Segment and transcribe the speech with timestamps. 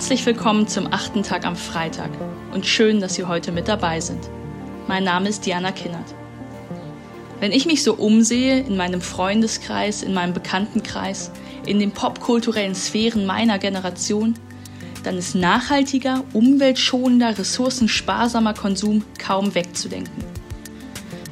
[0.00, 2.08] Herzlich willkommen zum achten Tag am Freitag
[2.54, 4.30] und schön, dass Sie heute mit dabei sind.
[4.88, 6.14] Mein Name ist Diana Kinnert.
[7.38, 11.30] Wenn ich mich so umsehe in meinem Freundeskreis, in meinem Bekanntenkreis,
[11.66, 14.36] in den popkulturellen Sphären meiner Generation,
[15.04, 20.24] dann ist nachhaltiger, umweltschonender, ressourcensparsamer Konsum kaum wegzudenken.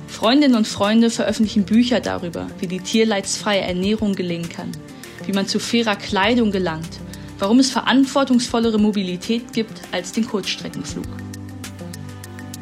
[0.08, 4.72] Freundinnen und Freunde veröffentlichen Bücher darüber, wie die tierleidsfreie Ernährung gelingen kann,
[5.24, 7.00] wie man zu fairer Kleidung gelangt,
[7.38, 11.06] warum es verantwortungsvollere Mobilität gibt als den Kurzstreckenflug.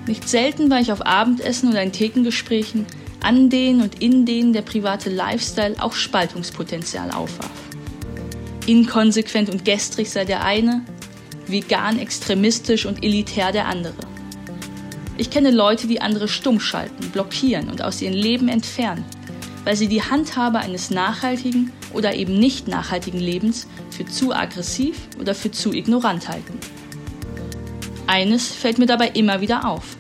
[0.06, 2.86] Nicht selten war ich auf Abendessen oder in Thekengesprächen,
[3.22, 7.50] an denen und in denen der private Lifestyle auch Spaltungspotenzial aufwarf.
[8.66, 10.82] Inkonsequent und gestrig sei der eine,
[11.48, 13.94] vegan, extremistisch und elitär der andere.
[15.18, 19.04] Ich kenne Leute, die andere stumm schalten, blockieren und aus ihrem Leben entfernen,
[19.66, 25.34] weil sie die Handhabe eines nachhaltigen oder eben nicht nachhaltigen Lebens für zu aggressiv oder
[25.34, 26.56] für zu ignorant halten.
[28.06, 29.96] Eines fällt mir dabei immer wieder auf.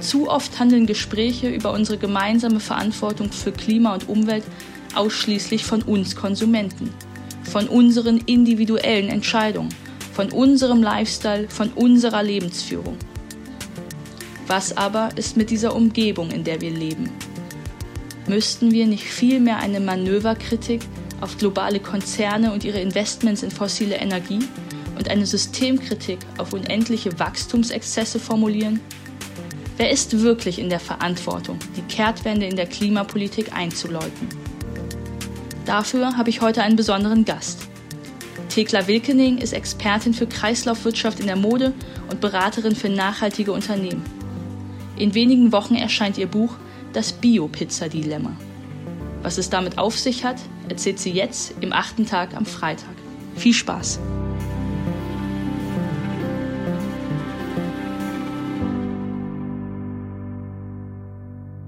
[0.00, 4.44] Zu oft handeln Gespräche über unsere gemeinsame Verantwortung für Klima und Umwelt
[4.94, 6.88] ausschließlich von uns Konsumenten,
[7.42, 9.74] von unseren individuellen Entscheidungen,
[10.14, 12.96] von unserem Lifestyle, von unserer Lebensführung.
[14.46, 17.10] Was aber ist mit dieser Umgebung, in der wir leben?
[18.26, 20.80] Müssten wir nicht vielmehr eine Manöverkritik
[21.20, 24.40] auf globale Konzerne und ihre Investments in fossile Energie
[24.96, 28.80] und eine Systemkritik auf unendliche Wachstumsexzesse formulieren?
[29.76, 34.28] Wer ist wirklich in der Verantwortung, die Kehrtwende in der Klimapolitik einzuläuten?
[35.66, 37.68] Dafür habe ich heute einen besonderen Gast.
[38.48, 41.72] Thekla Wilkening ist Expertin für Kreislaufwirtschaft in der Mode
[42.08, 44.04] und Beraterin für nachhaltige Unternehmen.
[44.96, 46.54] In wenigen Wochen erscheint ihr Buch
[46.94, 48.36] Das Bio-Pizza-Dilemma.
[49.22, 50.36] Was es damit auf sich hat,
[50.68, 52.94] erzählt sie jetzt im achten Tag am Freitag.
[53.34, 53.98] Viel Spaß!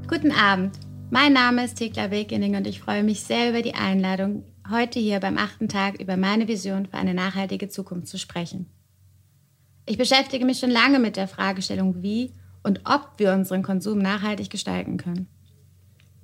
[0.07, 0.79] Guten Abend.
[1.11, 5.19] Mein Name ist Thekla Wegening und ich freue mich sehr über die Einladung, heute hier
[5.19, 8.71] beim achten Tag über meine Vision für eine nachhaltige Zukunft zu sprechen.
[9.87, 12.31] Ich beschäftige mich schon lange mit der Fragestellung, wie
[12.67, 15.29] und ob wir unseren Konsum nachhaltig gestalten können.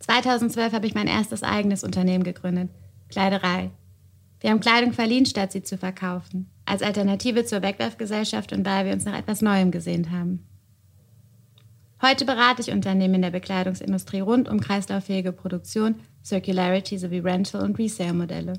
[0.01, 2.69] 2012 habe ich mein erstes eigenes Unternehmen gegründet,
[3.09, 3.71] Kleiderei.
[4.41, 8.93] Wir haben Kleidung verliehen, statt sie zu verkaufen, als Alternative zur Wegwerfgesellschaft und weil wir
[8.93, 10.45] uns nach etwas Neuem gesehnt haben.
[12.03, 17.79] Heute berate ich Unternehmen in der Bekleidungsindustrie rund um kreislauffähige Produktion, Circularity sowie Rental- und
[17.79, 18.55] Resale-Modelle.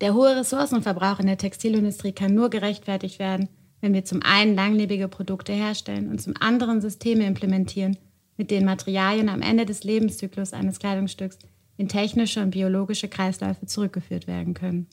[0.00, 3.48] Der hohe Ressourcenverbrauch in der Textilindustrie kann nur gerechtfertigt werden,
[3.80, 7.96] wenn wir zum einen langlebige Produkte herstellen und zum anderen Systeme implementieren,
[8.36, 11.38] mit denen Materialien am Ende des Lebenszyklus eines Kleidungsstücks
[11.76, 14.86] in technische und biologische Kreisläufe zurückgeführt werden können.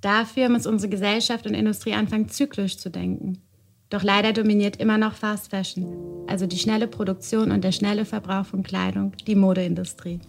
[0.00, 3.40] Dafür muss unsere Gesellschaft und Industrie anfangen, zyklisch zu denken.
[3.88, 8.46] Doch leider dominiert immer noch Fast Fashion, also die schnelle Produktion und der schnelle Verbrauch
[8.46, 10.20] von Kleidung, die Modeindustrie.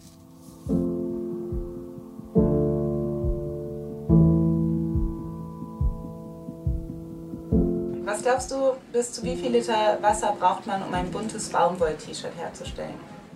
[8.25, 12.95] Glaubst du, bis zu wie viel Liter Wasser braucht man, um ein buntes Baumwoll-T-Shirt herzustellen?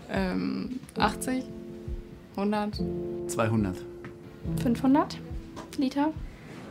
[0.09, 1.45] Ähm, 80?
[2.35, 2.81] 100?
[3.27, 3.77] 200.
[4.63, 5.19] 500
[5.77, 6.11] Liter?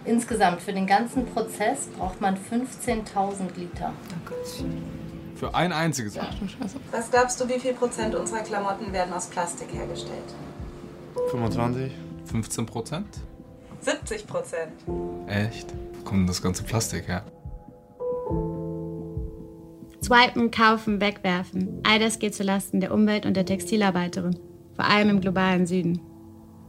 [0.05, 3.93] Insgesamt für den ganzen Prozess braucht man 15.000 Liter.
[5.37, 6.31] Für ein einziges Mal.
[6.91, 10.35] Was glaubst du, wie viel Prozent unserer Klamotten werden aus Plastik hergestellt?
[11.31, 11.93] 25.
[12.25, 13.07] 15 Prozent?
[13.81, 14.73] 70 Prozent.
[15.29, 15.73] Echt?
[15.99, 17.23] Wo kommt denn das ganze Plastik her?
[20.09, 21.83] Swipen, kaufen, wegwerfen.
[21.87, 24.39] All das geht zulasten der Umwelt und der Textilarbeiterin,
[24.75, 26.01] vor allem im globalen Süden.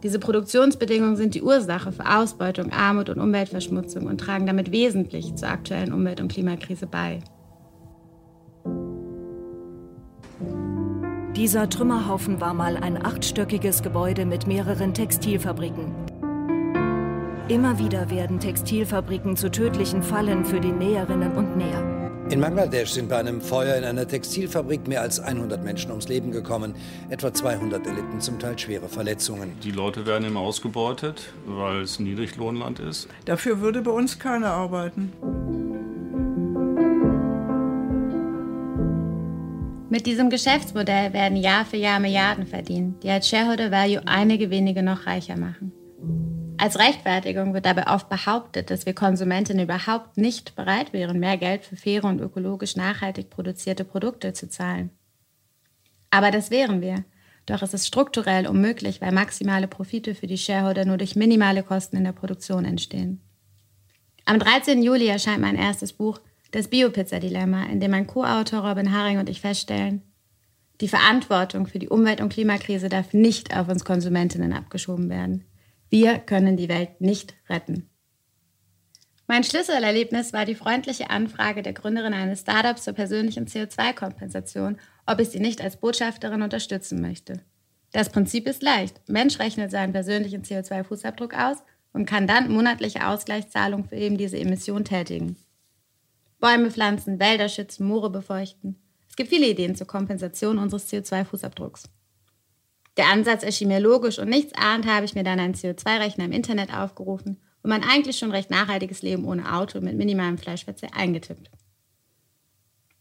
[0.04, 5.48] Diese Produktionsbedingungen sind die Ursache für Ausbeutung, Armut und Umweltverschmutzung und tragen damit wesentlich zur
[5.48, 7.22] aktuellen Umwelt- und Klimakrise bei.
[11.38, 15.96] Dieser Trümmerhaufen war mal ein achtstöckiges Gebäude mit mehreren Textilfabriken.
[17.48, 21.99] Immer wieder werden Textilfabriken zu tödlichen Fallen für die Näherinnen und Näher.
[22.30, 26.30] In Bangladesch sind bei einem Feuer in einer Textilfabrik mehr als 100 Menschen ums Leben
[26.30, 26.76] gekommen.
[27.10, 29.54] Etwa 200 erlitten zum Teil schwere Verletzungen.
[29.64, 33.08] Die Leute werden immer ausgebeutet, weil es ein Niedriglohnland ist.
[33.26, 35.12] Dafür würde bei uns keiner arbeiten.
[39.90, 44.84] Mit diesem Geschäftsmodell werden Jahr für Jahr Milliarden verdient, die als Shareholder Value einige wenige
[44.84, 45.69] noch reicher machen.
[46.62, 51.64] Als Rechtfertigung wird dabei oft behauptet, dass wir Konsumentinnen überhaupt nicht bereit wären, mehr Geld
[51.64, 54.90] für faire und ökologisch nachhaltig produzierte Produkte zu zahlen.
[56.10, 57.06] Aber das wären wir.
[57.46, 61.96] Doch es ist strukturell unmöglich, weil maximale Profite für die Shareholder nur durch minimale Kosten
[61.96, 63.22] in der Produktion entstehen.
[64.26, 64.84] Am 13.
[64.84, 66.20] Juli erscheint mein erstes Buch,
[66.52, 70.02] Das Biopizza-Dilemma, in dem mein Co-Autor Robin Haring und ich feststellen,
[70.82, 75.46] die Verantwortung für die Umwelt- und Klimakrise darf nicht auf uns Konsumentinnen abgeschoben werden.
[75.90, 77.90] Wir können die Welt nicht retten.
[79.28, 85.30] Mein Schlüsselerlebnis war die freundliche Anfrage der Gründerin eines Startups zur persönlichen CO2-Kompensation, ob ich
[85.30, 87.42] sie nicht als Botschafterin unterstützen möchte.
[87.92, 89.02] Das Prinzip ist leicht.
[89.08, 91.58] Mensch rechnet seinen persönlichen CO2-Fußabdruck aus
[91.94, 95.38] und kann dann monatliche Ausgleichszahlungen für eben diese Emission tätigen.
[96.40, 98.78] Bäume pflanzen, Wälder schützen, Moore befeuchten.
[99.10, 101.84] Es gibt viele Ideen zur Kompensation unseres CO2-Fußabdrucks.
[103.00, 106.34] Der Ansatz erschien mir logisch und nichts ahnt habe ich mir dann einen CO2-Rechner im
[106.34, 111.50] Internet aufgerufen und mein eigentlich schon recht nachhaltiges Leben ohne Auto mit minimalem Fleischverzehr eingetippt.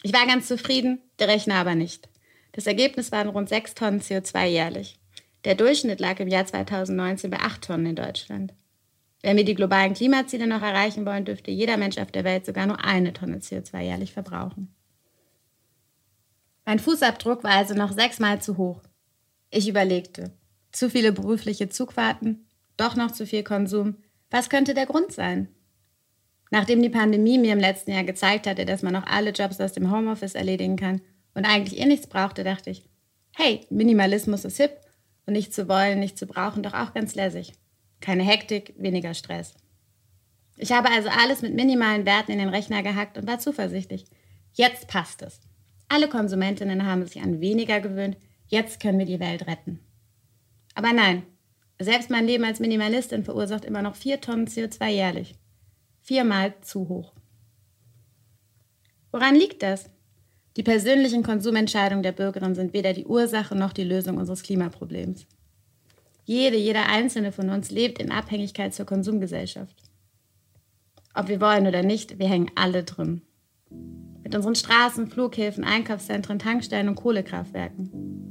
[0.04, 2.08] Ich war ganz zufrieden, der Rechner aber nicht.
[2.52, 5.00] Das Ergebnis waren rund 6 Tonnen CO2 jährlich.
[5.44, 8.54] Der Durchschnitt lag im Jahr 2019 bei 8 Tonnen in Deutschland.
[9.22, 12.66] Wenn wir die globalen Klimaziele noch erreichen wollen, dürfte jeder Mensch auf der Welt sogar
[12.66, 14.72] nur eine Tonne CO2 jährlich verbrauchen.
[16.64, 18.80] Mein Fußabdruck war also noch sechsmal zu hoch.
[19.50, 20.32] Ich überlegte,
[20.72, 22.46] zu viele berufliche Zugfahrten,
[22.76, 23.96] doch noch zu viel Konsum,
[24.30, 25.48] was könnte der Grund sein?
[26.50, 29.72] Nachdem die Pandemie mir im letzten Jahr gezeigt hatte, dass man auch alle Jobs aus
[29.72, 31.00] dem Homeoffice erledigen kann
[31.34, 32.84] und eigentlich eh nichts brauchte, dachte ich,
[33.34, 34.80] hey, Minimalismus ist hip
[35.26, 37.52] und nicht zu wollen, nicht zu brauchen, doch auch ganz lässig.
[38.00, 39.54] Keine Hektik, weniger Stress.
[40.56, 44.04] Ich habe also alles mit minimalen Werten in den Rechner gehackt und war zuversichtlich.
[44.52, 45.40] Jetzt passt es.
[45.88, 48.16] Alle Konsumentinnen haben sich an weniger gewöhnt,
[48.48, 49.80] jetzt können wir die Welt retten.
[50.74, 51.22] Aber nein,
[51.78, 55.34] selbst mein Leben als Minimalistin verursacht immer noch vier Tonnen CO2 jährlich.
[56.00, 57.12] Viermal zu hoch.
[59.12, 59.90] Woran liegt das?
[60.56, 65.26] Die persönlichen Konsumentscheidungen der Bürgerin sind weder die Ursache noch die Lösung unseres Klimaproblems.
[66.24, 69.76] Jede, jeder einzelne von uns lebt in Abhängigkeit zur Konsumgesellschaft.
[71.14, 73.22] Ob wir wollen oder nicht, wir hängen alle drin.
[74.22, 78.27] Mit unseren Straßen, Flughäfen, Einkaufszentren, Tankstellen und Kohlekraftwerken.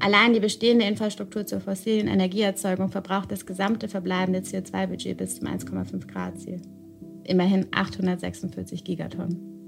[0.00, 6.06] Allein die bestehende Infrastruktur zur fossilen Energieerzeugung verbraucht das gesamte verbleibende CO2-Budget bis zum 1,5
[6.06, 6.60] Grad Ziel.
[7.24, 9.58] Immerhin 846 Gigatonnen.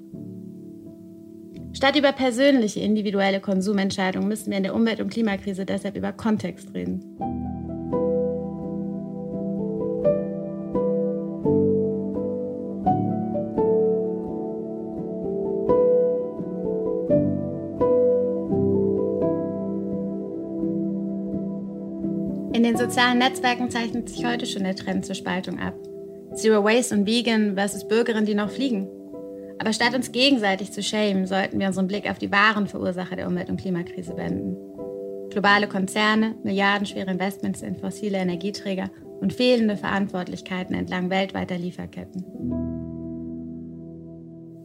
[1.73, 6.75] Statt über persönliche, individuelle Konsumentscheidungen müssen wir in der Umwelt- und Klimakrise deshalb über Kontext
[6.75, 7.05] reden.
[22.81, 25.75] Sozialen Netzwerken zeichnet sich heute schon der Trend zur Spaltung ab.
[26.35, 28.89] Zero Waste und Vegan versus Bürgerinnen, die noch fliegen.
[29.59, 33.29] Aber statt uns gegenseitig zu schämen, sollten wir unseren Blick auf die wahren Verursacher der
[33.29, 34.57] Umwelt- und Klimakrise wenden.
[35.29, 38.89] Globale Konzerne, milliardenschwere Investments in fossile Energieträger
[39.21, 42.25] und fehlende Verantwortlichkeiten entlang weltweiter Lieferketten.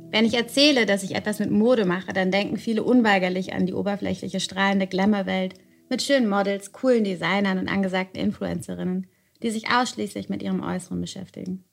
[0.10, 3.74] Wenn ich erzähle, dass ich etwas mit Mode mache, dann denken viele unweigerlich an die
[3.74, 5.56] oberflächliche strahlende Glamour-Welt,
[5.96, 9.08] mit schönen Models, coolen Designern und angesagten Influencerinnen,
[9.42, 11.64] die sich ausschließlich mit ihrem Äußeren beschäftigen.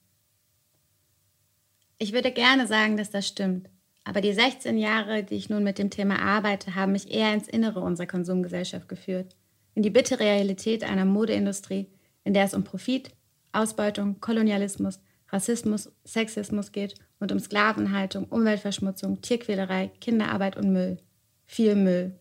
[1.97, 3.69] Ich würde gerne sagen, dass das stimmt.
[4.05, 7.49] Aber die 16 Jahre, die ich nun mit dem Thema arbeite, haben mich eher ins
[7.49, 9.35] Innere unserer Konsumgesellschaft geführt.
[9.75, 11.89] In die bittere Realität einer Modeindustrie,
[12.23, 13.09] in der es um Profit,
[13.51, 20.99] Ausbeutung, Kolonialismus, Rassismus, Sexismus geht und um Sklavenhaltung, Umweltverschmutzung, Tierquälerei, Kinderarbeit und Müll.
[21.45, 22.17] Viel Müll.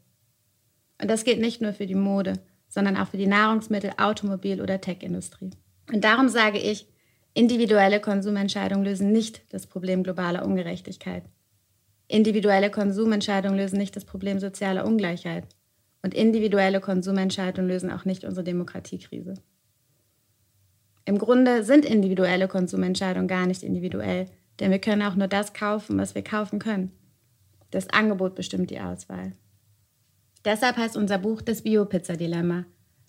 [1.02, 2.34] Und das gilt nicht nur für die Mode,
[2.68, 5.50] sondern auch für die Nahrungsmittel-, Automobil- oder Tech-Industrie.
[5.92, 6.86] Und darum sage ich,
[7.34, 11.24] individuelle Konsumentscheidungen lösen nicht das Problem globaler Ungerechtigkeit.
[12.06, 15.48] Individuelle Konsumentscheidungen lösen nicht das Problem sozialer Ungleichheit.
[16.02, 19.34] Und individuelle Konsumentscheidungen lösen auch nicht unsere Demokratiekrise.
[21.04, 24.26] Im Grunde sind individuelle Konsumentscheidungen gar nicht individuell,
[24.60, 26.92] denn wir können auch nur das kaufen, was wir kaufen können.
[27.72, 29.32] Das Angebot bestimmt die Auswahl.
[30.44, 32.64] Deshalb heißt unser Buch das Bio-Pizza-Dilemma.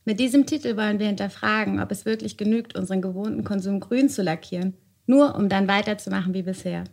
[0.05, 4.21] Mit diesem Titel wollen wir hinterfragen, ob es wirklich genügt, unseren gewohnten Konsum grün zu
[4.21, 4.73] lackieren,
[5.05, 6.83] nur um dann weiterzumachen wie bisher.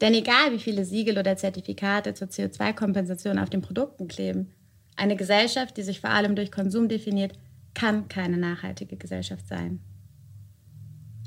[0.00, 4.50] Denn egal wie viele Siegel oder Zertifikate zur CO2-Kompensation auf den Produkten kleben,
[4.96, 7.32] eine Gesellschaft, die sich vor allem durch Konsum definiert,
[7.74, 9.80] kann keine nachhaltige Gesellschaft sein.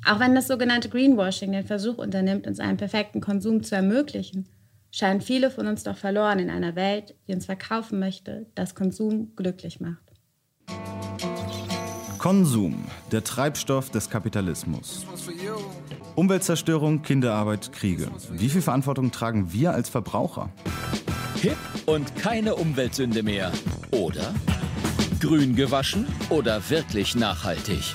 [0.06, 4.48] Auch wenn das sogenannte Greenwashing den Versuch unternimmt, uns einen perfekten Konsum zu ermöglichen,
[4.96, 9.36] scheinen viele von uns doch verloren in einer Welt, die uns verkaufen möchte, dass Konsum
[9.36, 10.00] glücklich macht.
[12.18, 15.06] Konsum, der Treibstoff des Kapitalismus.
[16.16, 18.10] Umweltzerstörung, Kinderarbeit, Kriege.
[18.32, 20.50] Wie viel Verantwortung tragen wir als Verbraucher?
[21.42, 23.52] Hip und keine Umweltsünde mehr.
[23.92, 24.34] Oder
[25.20, 27.94] grün gewaschen oder wirklich nachhaltig.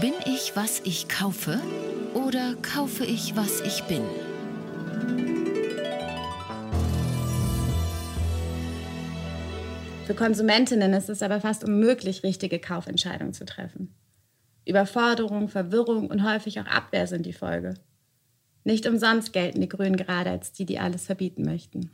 [0.00, 1.60] Bin ich, was ich kaufe?
[2.14, 4.02] Oder kaufe ich, was ich bin?
[10.06, 13.94] Für Konsumentinnen ist es aber fast unmöglich, richtige Kaufentscheidungen zu treffen.
[14.66, 17.74] Überforderung, Verwirrung und häufig auch Abwehr sind die Folge.
[18.64, 21.90] Nicht umsonst gelten die Grünen gerade als die, die alles verbieten möchten.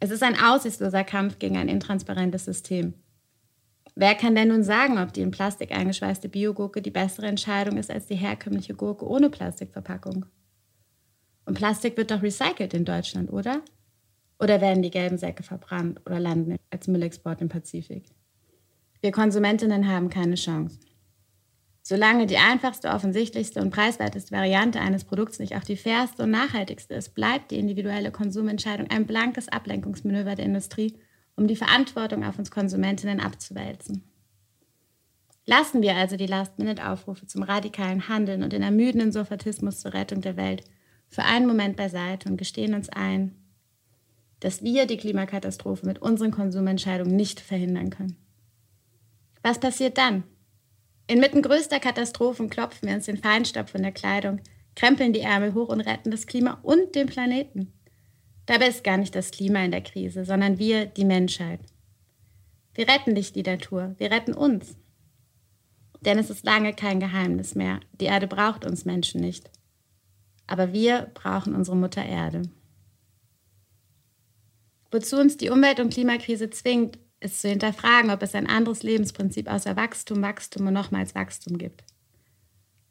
[0.00, 2.94] Es ist ein aussichtsloser Kampf gegen ein intransparentes System.
[3.96, 7.90] Wer kann denn nun sagen, ob die in Plastik eingeschweißte Biogurke die bessere Entscheidung ist
[7.90, 10.26] als die herkömmliche Gurke ohne Plastikverpackung?
[11.44, 13.62] Und Plastik wird doch recycelt in Deutschland, oder?
[14.40, 18.06] Oder werden die gelben Säcke verbrannt oder landen als Müllexport im Pazifik?
[19.00, 20.80] Wir Konsumentinnen haben keine Chance.
[21.82, 26.94] Solange die einfachste, offensichtlichste und preiswerteste Variante eines Produkts nicht auch die fairste und nachhaltigste
[26.94, 30.98] ist, bleibt die individuelle Konsumentscheidung ein blankes Ablenkungsmanöver der Industrie
[31.36, 34.04] um die Verantwortung auf uns Konsumentinnen abzuwälzen.
[35.46, 40.36] Lassen wir also die Last-Minute-Aufrufe zum radikalen Handeln und den ermüdenden Sophatismus zur Rettung der
[40.36, 40.64] Welt
[41.08, 43.36] für einen Moment beiseite und gestehen uns ein,
[44.40, 48.16] dass wir die Klimakatastrophe mit unseren Konsumentscheidungen nicht verhindern können.
[49.42, 50.24] Was passiert dann?
[51.06, 54.40] Inmitten größter Katastrophen klopfen wir uns den Feinstaub von der Kleidung,
[54.74, 57.72] krempeln die Ärmel hoch und retten das Klima und den Planeten.
[58.46, 61.60] Dabei ist gar nicht das Klima in der Krise, sondern wir, die Menschheit.
[62.74, 64.76] Wir retten nicht die Natur, wir retten uns.
[66.00, 67.80] Denn es ist lange kein Geheimnis mehr.
[68.00, 69.50] Die Erde braucht uns Menschen nicht.
[70.46, 72.42] Aber wir brauchen unsere Mutter Erde.
[74.90, 79.50] Wozu uns die Umwelt- und Klimakrise zwingt, ist zu hinterfragen, ob es ein anderes Lebensprinzip
[79.50, 81.84] außer Wachstum, Wachstum und nochmals Wachstum gibt.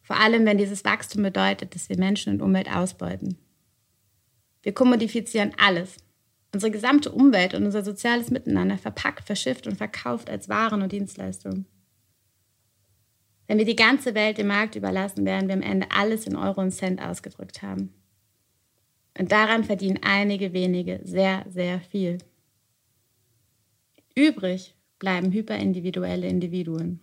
[0.01, 3.37] Vor allem, wenn dieses Wachstum bedeutet, dass wir Menschen und Umwelt ausbeuten.
[4.63, 5.97] Wir kommodifizieren alles.
[6.53, 11.65] Unsere gesamte Umwelt und unser soziales Miteinander verpackt, verschifft und verkauft als Waren und Dienstleistungen.
[13.47, 16.61] Wenn wir die ganze Welt dem Markt überlassen, werden wir am Ende alles in Euro
[16.61, 17.93] und Cent ausgedrückt haben.
[19.19, 22.19] Und daran verdienen einige wenige sehr, sehr viel.
[24.15, 26.99] Übrig bleiben hyperindividuelle Individuen.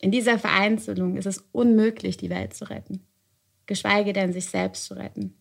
[0.00, 3.06] In dieser Vereinzelung ist es unmöglich, die Welt zu retten,
[3.66, 5.39] geschweige denn sich selbst zu retten.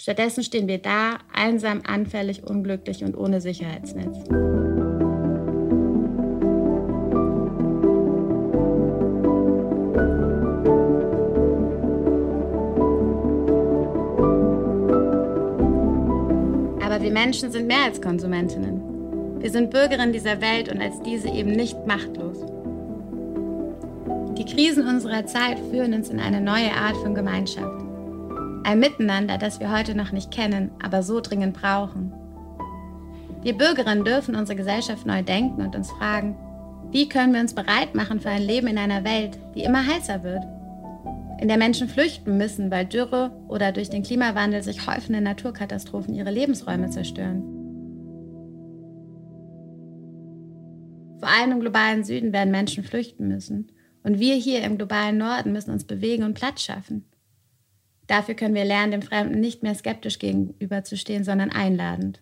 [0.00, 4.16] Stattdessen stehen wir da, einsam, anfällig, unglücklich und ohne Sicherheitsnetz.
[16.82, 18.80] Aber wir Menschen sind mehr als Konsumentinnen.
[19.38, 22.38] Wir sind Bürgerinnen dieser Welt und als diese eben nicht machtlos.
[24.38, 27.89] Die Krisen unserer Zeit führen uns in eine neue Art von Gemeinschaft.
[28.62, 32.12] Ein Miteinander, das wir heute noch nicht kennen, aber so dringend brauchen.
[33.42, 36.36] Wir Bürgerinnen dürfen unsere Gesellschaft neu denken und uns fragen,
[36.90, 40.22] wie können wir uns bereit machen für ein Leben in einer Welt, die immer heißer
[40.22, 40.44] wird,
[41.40, 46.30] in der Menschen flüchten müssen, weil Dürre oder durch den Klimawandel sich häufende Naturkatastrophen ihre
[46.30, 47.42] Lebensräume zerstören.
[51.20, 53.70] Vor allem im globalen Süden werden Menschen flüchten müssen.
[54.02, 57.04] Und wir hier im globalen Norden müssen uns bewegen und Platz schaffen.
[58.10, 62.20] Dafür können wir lernen, dem Fremden nicht mehr skeptisch gegenüberzustehen, sondern einladend.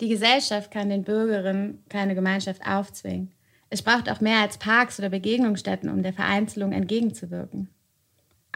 [0.00, 3.32] Die Gesellschaft kann den Bürgerinnen keine Gemeinschaft aufzwingen.
[3.68, 7.68] Es braucht auch mehr als Parks oder Begegnungsstätten, um der Vereinzelung entgegenzuwirken.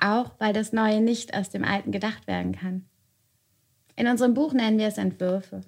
[0.01, 2.87] Auch weil das Neue nicht aus dem Alten gedacht werden kann.
[3.95, 5.61] In unserem Buch nennen wir es Entwürfe.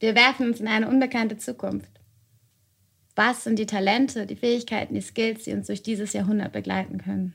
[0.00, 1.98] Wir werfen uns in eine unbekannte Zukunft.
[3.16, 7.32] Was sind die Talente, die Fähigkeiten, die Skills, die uns durch dieses Jahrhundert begleiten können?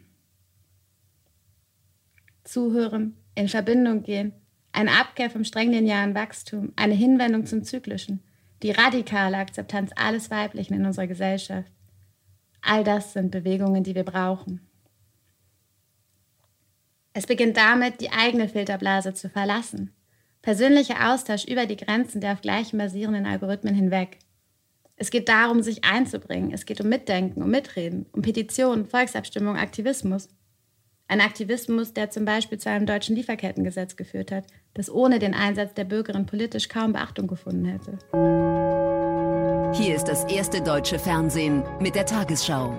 [2.47, 4.33] Zuhören, in Verbindung gehen,
[4.71, 8.21] eine Abkehr vom streng linearen Wachstum, eine Hinwendung zum Zyklischen,
[8.63, 11.71] die radikale Akzeptanz alles Weiblichen in unserer Gesellschaft.
[12.61, 14.61] All das sind Bewegungen, die wir brauchen.
[17.13, 19.93] Es beginnt damit, die eigene Filterblase zu verlassen.
[20.41, 24.19] Persönlicher Austausch über die Grenzen der auf gleichen basierenden Algorithmen hinweg.
[24.95, 26.51] Es geht darum, sich einzubringen.
[26.51, 30.29] Es geht um Mitdenken, um Mitreden, um Petitionen, Volksabstimmung, Aktivismus.
[31.09, 35.73] Ein Aktivismus, der zum Beispiel zu einem deutschen Lieferkettengesetz geführt hat, das ohne den Einsatz
[35.73, 37.97] der Bürgerin politisch kaum Beachtung gefunden hätte.
[39.73, 42.77] Hier ist das erste deutsche Fernsehen mit der Tagesschau.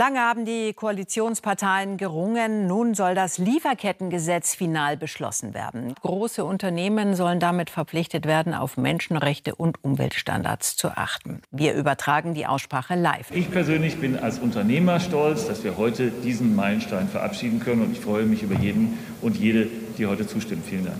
[0.00, 2.66] Lange haben die Koalitionsparteien gerungen.
[2.66, 5.94] Nun soll das Lieferkettengesetz final beschlossen werden.
[6.00, 11.42] Große Unternehmen sollen damit verpflichtet werden, auf Menschenrechte und Umweltstandards zu achten.
[11.50, 13.30] Wir übertragen die Aussprache live.
[13.30, 17.82] Ich persönlich bin als Unternehmer stolz, dass wir heute diesen Meilenstein verabschieden können.
[17.82, 20.64] Und ich freue mich über jeden und jede, die heute zustimmt.
[20.64, 20.96] Vielen Dank.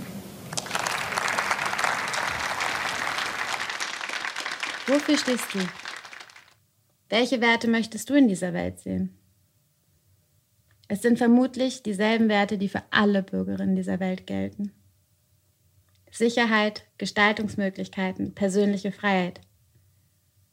[4.86, 5.60] Wofür stehst du?
[7.10, 9.18] Welche Werte möchtest du in dieser Welt sehen?
[10.86, 14.72] Es sind vermutlich dieselben Werte, die für alle Bürgerinnen dieser Welt gelten.
[16.12, 19.40] Sicherheit, Gestaltungsmöglichkeiten, persönliche Freiheit.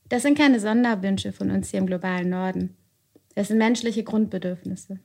[0.09, 2.75] Das sind keine Sonderwünsche von uns hier im globalen Norden.
[3.35, 4.99] Das sind menschliche Grundbedürfnisse.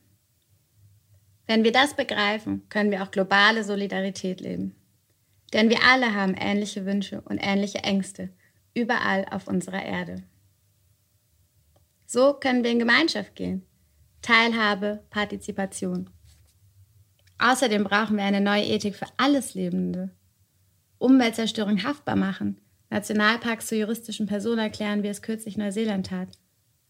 [1.46, 4.74] Wenn wir das begreifen, können wir auch globale Solidarität leben.
[5.52, 8.30] Denn wir alle haben ähnliche Wünsche und ähnliche Ängste,
[8.72, 10.22] überall auf unserer Erde.
[12.14, 13.64] So können wir in Gemeinschaft gehen.
[14.20, 16.10] Teilhabe, Partizipation.
[17.38, 20.10] Außerdem brauchen wir eine neue Ethik für alles Lebende.
[20.98, 26.28] Umweltzerstörung haftbar machen, Nationalparks zur juristischen Person erklären, wie es kürzlich Neuseeland tat.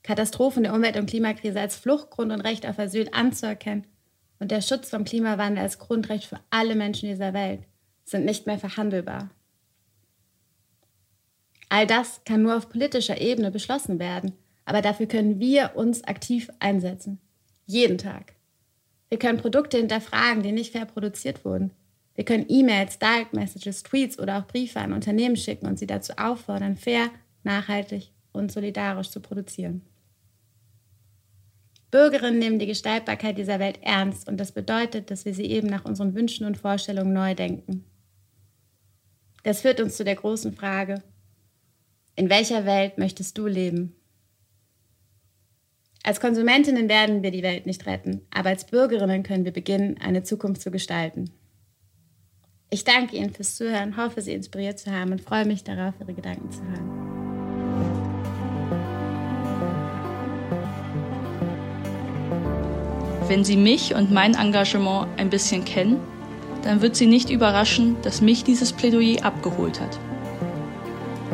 [0.02, 3.86] Katastrophen der Umwelt- und Klimakrise als Fluchtgrund und Recht auf Asyl anzuerkennen
[4.40, 7.62] und der Schutz vom Klimawandel als Grundrecht für alle Menschen dieser Welt
[8.04, 9.30] sind nicht mehr verhandelbar.
[11.68, 14.32] All das kann nur auf politischer Ebene beschlossen werden
[14.64, 17.18] aber dafür können wir uns aktiv einsetzen.
[17.66, 18.34] Jeden Tag.
[19.08, 21.72] Wir können Produkte hinterfragen, die nicht fair produziert wurden.
[22.14, 26.12] Wir können E-Mails, Direct Messages, Tweets oder auch Briefe an Unternehmen schicken und sie dazu
[26.16, 27.10] auffordern, fair,
[27.42, 29.82] nachhaltig und solidarisch zu produzieren.
[31.90, 35.84] Bürgerinnen nehmen die Gestaltbarkeit dieser Welt ernst und das bedeutet, dass wir sie eben nach
[35.84, 37.84] unseren Wünschen und Vorstellungen neu denken.
[39.42, 41.02] Das führt uns zu der großen Frage,
[42.14, 43.94] in welcher Welt möchtest du leben?
[46.04, 50.24] Als Konsumentinnen werden wir die Welt nicht retten, aber als Bürgerinnen können wir beginnen, eine
[50.24, 51.30] Zukunft zu gestalten.
[52.70, 56.14] Ich danke Ihnen fürs Zuhören, hoffe, Sie inspiriert zu haben und freue mich darauf, Ihre
[56.14, 57.02] Gedanken zu hören.
[63.28, 66.00] Wenn Sie mich und mein Engagement ein bisschen kennen,
[66.62, 70.00] dann wird Sie nicht überraschen, dass mich dieses Plädoyer abgeholt hat.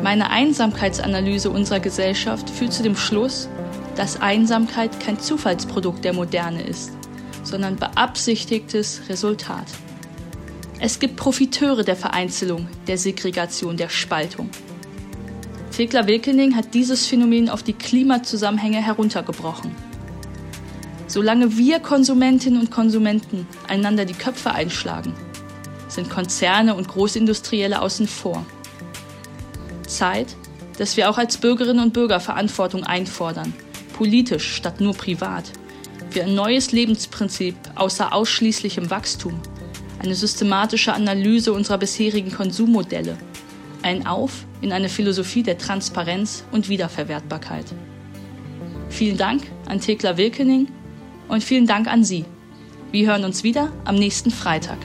[0.03, 3.49] Meine Einsamkeitsanalyse unserer Gesellschaft führt zu dem Schluss,
[3.99, 6.93] dass Einsamkeit kein Zufallsprodukt der Moderne ist,
[7.43, 9.65] sondern beabsichtigtes Resultat.
[10.79, 14.49] Es gibt Profiteure der Vereinzelung, der Segregation, der Spaltung.
[15.75, 19.75] Thekla Wilkening hat dieses Phänomen auf die Klimazusammenhänge heruntergebrochen.
[21.07, 25.13] Solange wir Konsumentinnen und Konsumenten einander die Köpfe einschlagen,
[25.89, 28.45] sind Konzerne und Großindustrielle außen vor.
[29.87, 30.37] Zeit,
[30.77, 33.53] dass wir auch als Bürgerinnen und Bürger Verantwortung einfordern
[33.99, 35.51] politisch statt nur privat,
[36.09, 39.37] für ein neues Lebensprinzip außer ausschließlichem Wachstum,
[40.01, 43.17] eine systematische Analyse unserer bisherigen Konsummodelle,
[43.81, 47.65] ein Auf in eine Philosophie der Transparenz und Wiederverwertbarkeit.
[48.87, 50.69] Vielen Dank an Thekla Wilkening
[51.27, 52.23] und vielen Dank an Sie.
[52.93, 54.77] Wir hören uns wieder am nächsten Freitag.